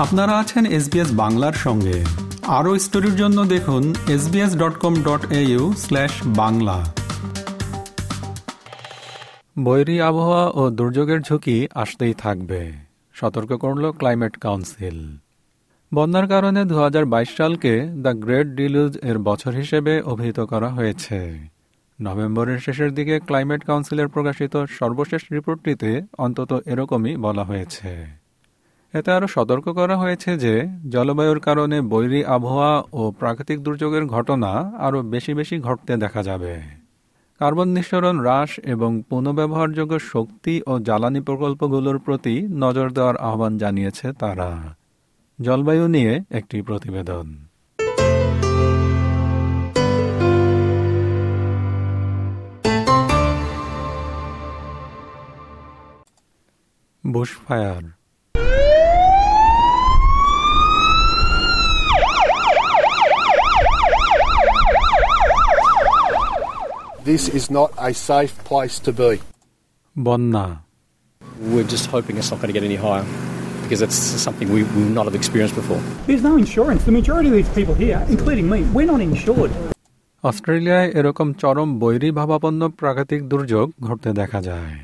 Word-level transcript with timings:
আপনারা 0.00 0.38
আছেন 0.38 0.66
এসবিএস 0.66 1.12
বাংলার 1.12 1.52
সঙ্গে। 1.52 2.04
আরও 2.46 2.78
স্টোরির 2.78 3.16
জন্য 3.16 3.44
দেখুন 3.44 3.94
SBS 4.08 4.56
dot 4.56 4.78
com 4.78 4.94
dot 5.02 5.32
AU 5.32 5.72
slash 5.76 6.10
Bangla. 6.26 6.94
বৈরী 9.58 10.00
আবহাওয়া 10.00 10.48
ও 10.48 10.70
দুর্যোগের 10.70 11.20
ঝুঁকি 11.20 11.68
আসতেই 11.74 12.14
থাকবে। 12.14 12.72
সতর্ক 13.14 13.52
করল 13.52 13.92
ক্লাইমেট 13.92 14.36
কাউন্সিল 14.36 15.16
বন্যার 15.94 16.28
কারণে 16.28 16.64
দু 16.64 16.78
হাজার 16.78 17.04
বাইশ 17.04 17.36
সালকে 17.36 17.80
দ্য 17.80 18.12
গ্রেট 18.14 18.46
ডিলুজ 18.46 18.98
এর 19.02 19.18
বছর 19.18 19.52
হিসেবে 19.52 20.02
অভিহিত 20.02 20.40
করা 20.40 20.68
হয়েছে। 20.68 21.48
নভেম্বরের 22.02 22.58
শেষের 22.58 22.94
দিকে 22.94 23.20
ক্লাইমেট 23.20 23.64
কাউন্সিলের 23.64 24.08
প্রকাশিত 24.08 24.64
সর্বশেষ 24.64 25.22
রিপোর্টটিতে 25.32 26.02
অন্তত 26.18 26.62
এরকমই 26.66 27.16
বলা 27.16 27.44
হয়েছে। 27.44 28.19
এতে 28.94 29.12
আরও 29.12 29.26
সতর্ক 29.26 29.66
করা 29.68 29.96
হয়েছে 29.96 30.36
যে 30.36 30.54
জলবায়ুর 30.88 31.40
কারণে 31.40 31.80
বৈরী 31.80 32.24
আবহাওয়া 32.24 32.82
ও 32.92 33.10
প্রাকৃতিক 33.10 33.58
দুর্যোগের 33.62 34.04
ঘটনা 34.06 34.50
আরও 34.78 35.02
বেশি 35.02 35.34
বেশি 35.34 35.56
ঘটতে 35.60 35.96
দেখা 35.96 36.22
যাবে। 36.22 36.62
কার্বন 37.38 37.68
নিঃসরণ 37.68 38.16
হ্রাস 38.20 38.50
এবং 38.64 39.02
পুনঃব্যবহারযোগ্য 39.08 39.98
শক্তি 40.12 40.62
ও 40.66 40.78
জ্বালানি 40.78 41.20
প্রকল্পগুলোর 41.20 41.98
প্রতি 41.98 42.34
নজর 42.50 42.90
দেওয়ার 42.90 43.16
আহ্বান 43.16 43.58
জানিয়েছে 43.58 44.12
তারা। 44.12 44.50
জলবায়ু 45.40 45.88
নিয়ে 45.88 46.20
একটি 46.30 46.62
প্রতিবেদন। 46.62 47.26
Bushfire 57.06 57.99
This 67.10 67.28
is 67.30 67.50
not 67.50 67.70
a 67.78 67.92
safe 68.00 68.34
place 68.48 68.76
to 68.86 68.90
be. 68.92 69.12
বন্যা 69.96 70.44
We're 71.52 71.70
just 71.74 71.86
hoping 71.86 72.14
it's 72.20 72.30
not 72.32 72.38
going 72.40 72.52
to 72.52 72.56
get 72.58 72.66
any 72.70 72.78
higher 72.78 73.06
because 73.62 73.80
it's 73.86 74.00
something 74.26 74.46
we 74.50 74.62
will 74.74 74.92
not 74.96 75.04
have 75.08 75.16
experienced 75.20 75.56
before. 75.60 75.80
There's 76.06 76.24
no 76.30 76.34
insurance. 76.36 76.80
The 76.84 76.96
majority 77.00 77.28
of 77.30 77.36
these 77.38 77.52
people 77.58 77.76
here, 77.76 78.00
including 78.08 78.46
me, 78.52 78.58
we're 78.74 78.90
not 78.92 79.00
insured. 79.08 79.50
অস্ট্রেলিয়ায় 80.24 80.88
এরকম 81.00 81.28
চরম 81.42 81.68
বৈরী 81.82 82.10
ভাবাপন্ন 82.10 82.62
প্রাকৃতিক 82.80 83.20
দুর্যোগ 83.28 83.66
ঘটতে 83.86 84.10
দেখা 84.20 84.40
যায় 84.48 84.76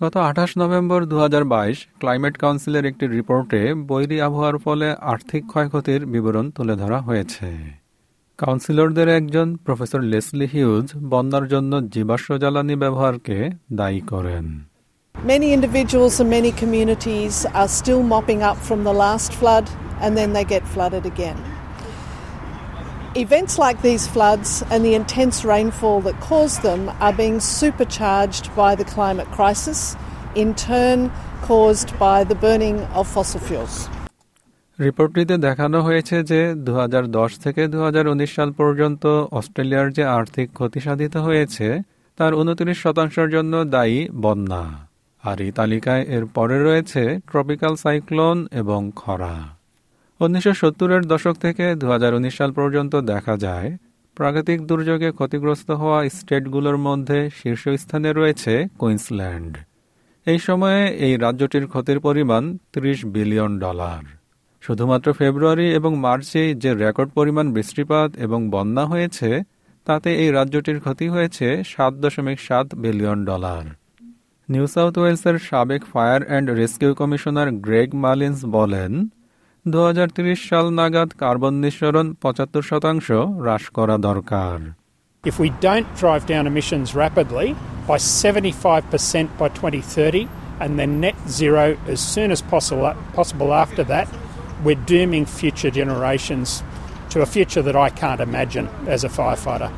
গত 0.00 0.14
আঠাশ 0.28 0.50
নভেম্বর 0.62 1.00
দু 1.10 1.16
হাজার 1.24 1.44
বাইশ 1.54 1.78
ক্লাইমেট 2.00 2.34
কাউন্সিলের 2.42 2.84
একটি 2.90 3.04
রিপোর্টে 3.16 3.60
বৈরী 3.90 4.16
আবহাওয়ার 4.26 4.56
ফলে 4.64 4.88
আর্থিক 5.12 5.42
ক্ষয়ক্ষতির 5.52 6.00
বিবরণ 6.12 6.46
তুলে 6.56 6.74
ধরা 6.82 6.98
হয়েছে 7.06 7.48
কাউন্সিলরদের 8.43 9.09
একজন 9.19 9.47
প্রফেসর 9.65 10.01
লেসলি 10.13 10.47
হিউজ 10.53 10.87
বন্যার 11.11 11.45
জন্য 11.53 11.71
জীবাশ্ম 11.93 12.29
জ্বালানি 12.43 12.75
ব্যবহারকে 12.83 13.37
দায়ী 13.79 14.01
করেন 14.11 14.45
Many 15.15 15.47
individuals 15.57 16.13
and 16.21 16.29
many 16.37 16.51
communities 16.63 17.35
are 17.59 17.71
still 17.79 18.01
mopping 18.13 18.41
up 18.49 18.57
from 18.67 18.79
the 18.87 18.95
last 19.03 19.31
flood 19.39 19.65
and 20.03 20.11
then 20.19 20.29
they 20.35 20.45
get 20.55 20.63
flooded 20.73 21.05
again. 21.13 21.39
Events 23.25 23.53
like 23.65 23.77
these 23.81 24.05
floods 24.13 24.49
and 24.71 24.79
the 24.87 24.95
intense 25.01 25.37
rainfall 25.53 25.99
that 26.07 26.17
caused 26.29 26.59
them 26.69 26.81
are 27.05 27.15
being 27.23 27.37
supercharged 27.59 28.45
by 28.61 28.71
the 28.79 28.87
climate 28.95 29.29
crisis, 29.37 29.79
in 30.41 30.49
turn 30.71 30.99
caused 31.49 31.89
by 32.05 32.17
the 32.29 32.37
burning 32.45 32.77
of 32.99 33.03
fossil 33.07 33.41
fuels. 33.47 33.75
রিপোর্টটিতে 34.80 35.34
দেখানো 35.38 35.78
হয়েছে 35.80 36.16
যে 36.22 36.40
দু 36.66 36.72
হাজার 36.74 37.04
দশ 37.18 37.30
থেকে 37.38 37.62
দু 37.68 37.78
হাজার 37.86 38.04
উনিশ 38.08 38.30
সাল 38.36 38.50
পর্যন্ত 38.52 39.04
অস্ট্রেলিয়ার 39.38 39.88
যে 39.92 40.04
আর্থিক 40.18 40.46
ক্ষতি 40.52 40.80
সাধিত 40.80 41.14
হয়েছে, 41.16 41.66
তার 42.18 42.34
উনত্রিশ 42.34 42.76
শতাংশের 42.82 43.28
জন্য 43.30 43.54
দায়ী 43.64 44.08
বন্যা। 44.14 44.64
আর 45.24 45.40
এই 45.40 45.52
তালিকায় 45.52 46.02
এর 46.16 46.24
পরে 46.26 46.64
রয়েছে 46.64 47.02
ট্রপিক্যাল 47.30 47.74
সাইক্লোন 47.76 48.48
এবং 48.52 48.80
খরা। 48.96 49.34
উনিশশো 50.20 50.52
সত্তরের 50.54 51.02
দশক 51.06 51.34
থেকে 51.36 51.64
দু 51.74 51.86
হাজার 51.90 52.12
উনিশ 52.14 52.34
সাল 52.38 52.50
পর্যন্ত 52.52 52.92
দেখা 52.96 53.36
যায়, 53.36 53.76
প্রাকৃতিক 54.16 54.58
দুর্যোগে 54.66 55.10
ক্ষতিগ্রস্ত 55.12 55.70
হওয়া 55.70 55.98
স্টেটগুলোর 56.08 56.78
মধ্যে 56.78 57.18
শীর্ষস্থানে 57.40 58.10
রয়েছে 58.12 58.52
কুইন্সল্যান্ড। 58.78 59.52
এই 60.26 60.38
সময়ে 60.38 60.82
এই 61.06 61.16
রাজ্যটির 61.16 61.64
ক্ষতির 61.66 61.98
পরিমাণ 62.00 62.42
৩০ 62.72 62.98
বিলিয়ন 63.04 63.52
ডলার। 63.58 64.19
শুধুমাত্র 64.60 65.12
ফেব্রুয়ারি 65.12 65.66
এবং 65.74 65.92
মার্চে 65.96 66.42
যে 66.54 66.70
রেকর্ড 66.74 67.10
পরিমাণ 67.10 67.46
বৃষ্টিপাত 67.52 68.10
এবং 68.16 68.40
বন্যা 68.50 68.84
হয়েছে 68.86 69.30
তাতে 69.86 70.08
এই 70.22 70.30
রাজ্যটির 70.30 70.78
ক্ষতি 70.80 71.08
হয়েছে 71.08 71.46
সাত 71.66 71.92
দশমিক 71.94 72.38
সাত 72.40 72.66
বিলিয়ন 72.74 73.24
ডলার। 73.24 73.64
নিউ 74.48 74.66
সাউথ 74.66 74.94
ওয়েলসের 74.98 75.36
সাবেক 75.38 75.82
fire 75.92 76.20
and 76.26 76.48
rescue 76.50 76.92
commissioner 76.94 77.48
Greg 77.66 77.88
Mullins 78.06 78.38
বলেন 78.56 78.92
দু 79.68 79.78
সাল 80.48 80.66
নাগাদ 80.70 81.10
কার্বন 81.18 81.54
নিঃসরণ 81.54 82.06
পঁচাত্তর 82.22 82.62
শতাংশ 82.62 83.08
হ্রাস 83.40 83.64
করা 83.68 83.96
দরকার। 84.08 84.58
If 85.24 85.36
we 85.44 85.48
don't 85.66 85.88
drive 86.02 86.24
down 86.32 86.44
emissions 86.52 86.88
rapidly 87.02 87.48
by 87.88 87.98
75% 88.22 89.26
by 89.40 89.48
2030 89.58 90.24
and 90.62 90.70
then 90.78 90.90
net 91.04 91.16
zero 91.40 91.64
as 91.94 92.00
soon 92.12 92.28
as 92.36 92.40
possible, 92.52 92.84
possible 93.18 93.50
after 93.64 93.84
that, 93.92 94.08
we're 94.64 94.84
dooming 94.94 95.24
future 95.40 95.72
generations 95.80 96.48
to 97.12 97.16
a 97.26 97.28
future 97.34 97.62
that 97.62 97.76
I 97.86 97.88
can't 98.00 98.20
imagine 98.28 98.66
as 98.94 99.00
a 99.08 99.10
firefighter. 99.18 99.70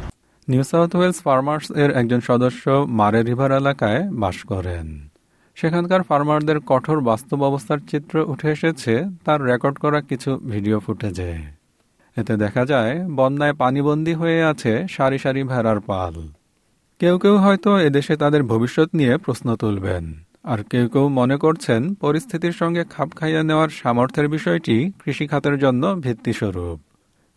New 0.48 0.62
South 0.72 0.90
Wales 0.98 1.18
farmers 1.26 1.66
এর 1.82 1.90
একজন 2.00 2.20
সদস্য 2.30 2.64
মারে 2.98 3.20
river 3.28 3.50
এলাকায় 3.60 4.00
বাস 4.22 4.36
করেন। 4.52 4.86
সেখানকার 5.56 6.02
ফার্মারদের 6.08 6.58
কঠোর 6.70 6.98
বাস্তব 7.10 7.38
অবস্থার 7.50 7.80
চিত্র 7.90 8.14
উঠে 8.32 8.48
এসেছে, 8.56 8.92
তার 9.24 9.38
রেকর্ড 9.50 9.76
করা 9.84 10.00
কিছু 10.10 10.30
ভিডিও 10.52 10.76
ফুটেজে 10.84 11.32
এতে 12.16 12.34
দেখা 12.44 12.62
যায়, 12.72 12.94
বন্যায় 13.18 13.54
পানিবন্দী 13.62 14.14
হয়ে 14.20 14.38
আছে 14.52 14.72
সারি 14.96 15.18
সারি 15.24 15.42
ভেড়ার 15.52 15.78
পাল। 15.90 16.14
কেউ 17.00 17.14
কেউ 17.22 17.34
হয়তো 17.44 17.70
এদেশে 17.88 18.14
তাদের 18.22 18.42
ভবিষ্যৎ 18.52 18.88
নিয়ে 18.98 19.14
প্রশ্ন 19.24 19.48
তুলবেন। 19.62 20.04
আর 20.43 20.59
কেউ 20.63 20.85
কেউ 20.89 21.05
মনে 21.19 21.37
করছেন 21.37 21.81
পরিস্থিতির 22.03 22.51
সঙ্গে 22.51 22.83
খাপ 22.93 23.09
খাইয়ে 23.15 23.41
নেওয়ার 23.43 23.69
সামর্থ্যের 23.79 24.27
বিষয়টি 24.27 24.77
কৃষিখাতের 25.03 25.55
জন্য 25.59 25.83
ভিত্তিস্বরূপ 26.05 26.77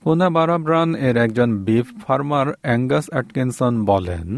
পুনা 0.02 0.28
বারাব্রান 0.30 0.90
এর 1.06 1.16
একজন 1.16 1.50
বিফ 1.66 1.86
ফার্মার 2.04 2.46
অ্যাঙ্গাস 2.62 3.06
অ্যাটকিনসন 3.10 3.74
বলেন 3.84 4.28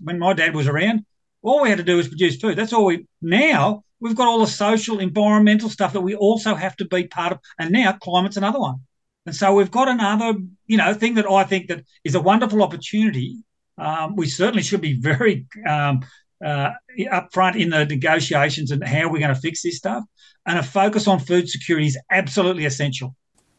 when 0.00 0.18
my 0.18 0.32
dad 0.32 0.54
was 0.54 0.66
around, 0.68 1.04
all 1.42 1.62
we 1.62 1.68
had 1.68 1.78
to 1.78 1.84
do 1.84 1.96
was 1.96 2.08
produce 2.08 2.36
food. 2.36 2.56
That's 2.56 2.72
all 2.72 2.86
we. 2.86 3.06
Now 3.20 3.84
we've 4.00 4.16
got 4.16 4.28
all 4.28 4.40
the 4.40 4.46
social, 4.46 4.98
environmental 4.98 5.68
stuff 5.68 5.92
that 5.92 6.00
we 6.00 6.14
also 6.14 6.54
have 6.54 6.76
to 6.76 6.84
be 6.86 7.04
part 7.06 7.32
of, 7.32 7.38
and 7.58 7.70
now 7.70 7.92
climate's 7.92 8.36
another 8.36 8.60
one. 8.60 8.80
And 9.26 9.34
so 9.34 9.54
we've 9.54 9.70
got 9.70 9.88
another, 9.88 10.34
you 10.66 10.76
know, 10.76 10.92
thing 10.92 11.14
that 11.14 11.26
I 11.30 11.44
think 11.44 11.68
that 11.68 11.84
is 12.04 12.14
a 12.14 12.20
wonderful 12.20 12.62
opportunity. 12.62 13.38
Um, 13.78 14.16
we 14.16 14.26
certainly 14.26 14.62
should 14.62 14.82
be 14.82 14.94
very 14.94 15.46
um, 15.68 16.04
uh, 16.41 16.69
upfront 17.11 17.55
in 17.55 17.69
the 17.69 17.85
negotiations 17.85 18.71
and 18.71 18.83
how 18.85 19.03
we're 19.09 19.19
going 19.19 19.35
to 19.35 19.41
fix 19.41 19.61
this 19.61 19.77
stuff. 19.77 20.03
And 20.45 20.57
a 20.57 20.63
focus 20.63 21.07
on 21.07 21.19
food 21.19 21.49
security 21.49 21.87
is 21.87 21.97
absolutely 22.11 22.65
essential. 22.65 23.09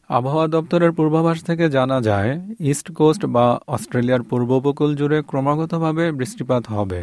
আবহাওয়া 0.09 0.47
দপ্তরের 0.47 0.91
পূর্বাভাস 0.91 1.37
থেকে 1.43 1.65
জানা 1.69 1.97
যায় 2.01 2.31
east 2.71 2.87
coast 2.91 3.21
বা 3.25 3.45
অস্ট্রেলিয়ার 3.67 4.23
পূর্ব 4.23 4.49
উপকূল 4.51 4.91
জুড়ে 4.95 5.19
ক্রমাগতভাবে 5.21 6.05
বৃষ্টিপাত 6.11 6.63
হবে 6.67 7.01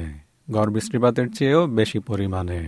গড় 0.49 0.71
বৃষ্টিপাতের 0.73 1.27
চেয়েও 1.33 1.63
বেশি 1.79 1.99
পরিমাণে 2.01 2.61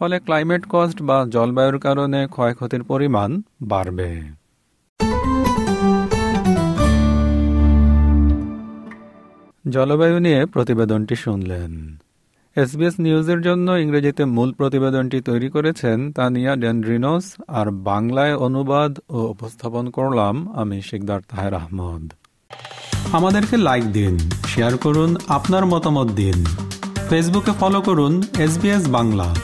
ফলে 0.00 0.16
ক্লাইমেট 0.20 0.62
কস্ট 0.68 0.98
বা 1.02 1.18
জলবায়ুর 1.26 1.78
কারণে 1.78 2.20
ক্ষয়ক্ষতির 2.26 2.82
পরিমাণ 2.84 3.30
বাড়বে 3.62 4.10
জলবায়ু 9.64 10.18
নিয়ে 10.18 10.40
প্রতিবেদনটি 10.46 11.14
শুনলেন 11.16 11.72
এসবিএস 12.56 12.94
নিউজের 13.00 13.40
জন্য 13.42 13.72
ইংরেজিতে 13.72 14.24
মূল 14.24 14.52
প্রতিবেদনটি 14.52 15.20
তৈরি 15.20 15.48
করেছেন 15.50 16.12
তানিয়া 16.12 16.56
ডেন্ড্রিনোস, 16.56 17.24
আর 17.48 17.70
বাংলায় 17.70 18.34
অনুবাদ 18.36 18.98
ও 19.08 19.18
উপস্থাপন 19.18 19.90
করলাম 19.90 20.52
আমি 20.54 20.82
শিকদার 20.82 21.20
তাহের 21.28 21.54
আহমদ। 21.54 22.12
আমাদেরকে 23.12 23.56
লাইক 23.56 23.84
দিন 23.92 24.18
শেয়ার 24.46 24.76
করুন, 24.76 25.16
আপনার 25.28 25.66
মতামত 25.66 26.08
দিন। 26.12 26.44
ফেসবুকে 27.08 27.52
ফলো 27.60 27.80
করুন 27.80 28.22
এস 28.38 28.88
বাংলা। 28.88 29.34